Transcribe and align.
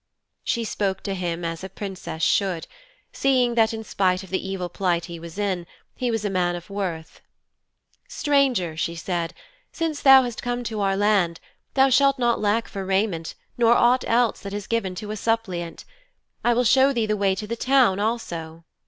She 0.43 0.63
spoke 0.63 1.03
to 1.03 1.13
him 1.13 1.45
as 1.45 1.63
a 1.63 1.69
Princess 1.69 2.23
should, 2.23 2.65
seeing 3.13 3.53
that 3.53 3.71
in 3.71 3.83
spite 3.83 4.23
of 4.23 4.31
the 4.31 4.43
evil 4.49 4.67
plight 4.67 5.05
he 5.05 5.19
was 5.19 5.37
in, 5.37 5.67
he 5.95 6.09
was 6.09 6.25
a 6.25 6.29
man 6.31 6.55
of 6.55 6.71
worth. 6.71 7.21
'Stranger,' 8.07 8.75
she 8.75 8.95
said, 8.95 9.35
'since 9.71 10.01
thou 10.01 10.23
hast 10.23 10.41
come 10.41 10.63
to 10.63 10.81
our 10.81 10.97
land, 10.97 11.39
thou 11.75 11.89
shalt 11.91 12.17
not 12.17 12.39
lack 12.41 12.67
for 12.67 12.83
raiment 12.83 13.35
nor 13.59 13.73
aught 13.75 14.03
else 14.07 14.39
that 14.39 14.55
is 14.55 14.65
given 14.65 14.95
to 14.95 15.11
a 15.11 15.15
suppliant. 15.15 15.85
I 16.43 16.55
will 16.55 16.63
show 16.63 16.91
thee 16.93 17.05
the 17.05 17.15
way 17.15 17.35
to 17.35 17.45
the 17.45 17.55
town 17.55 17.99
also.' 17.99 18.63